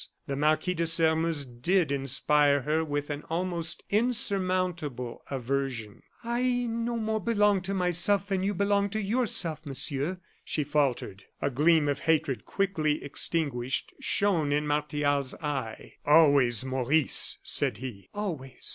The 0.25 0.35
Marquis 0.35 0.73
de 0.73 0.87
Sairmeuse 0.87 1.45
did 1.45 1.91
inspire 1.91 2.61
her 2.61 2.83
with 2.83 3.11
an 3.11 3.21
almost 3.29 3.83
insurmountable 3.91 5.21
aversion. 5.29 6.01
"I 6.23 6.65
no 6.67 6.97
more 6.97 7.19
belong 7.21 7.61
to 7.61 7.75
myself 7.75 8.25
than 8.25 8.41
you 8.41 8.55
belong 8.55 8.89
to 8.89 8.99
yourself, 8.99 9.63
Monsieur," 9.63 10.19
she 10.43 10.63
faltered. 10.63 11.25
A 11.39 11.51
gleam 11.51 11.87
of 11.87 11.99
hatred, 11.99 12.45
quickly 12.45 13.03
extinguished, 13.03 13.93
shone 13.99 14.51
in 14.51 14.65
Martial's 14.65 15.35
eye. 15.35 15.93
"Always 16.03 16.65
Maurice!" 16.65 17.37
said 17.43 17.77
he. 17.77 18.09
"Always." 18.11 18.69